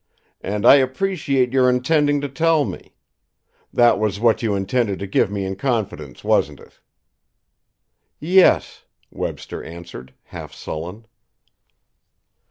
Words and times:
"And 0.41 0.65
I 0.65 0.77
appreciate 0.77 1.53
your 1.53 1.69
intending 1.69 2.21
to 2.21 2.27
tell 2.27 2.65
me. 2.65 2.95
That 3.71 3.99
was 3.99 4.19
what 4.19 4.41
you 4.41 4.55
intended 4.55 4.97
to 4.97 5.05
give 5.05 5.29
me 5.29 5.45
in 5.45 5.55
confidence, 5.55 6.23
wasn't 6.23 6.59
it?" 6.59 6.79
"Yes," 8.19 8.85
Webster 9.11 9.63
answered, 9.63 10.15
half 10.23 10.55
sullen. 10.55 11.05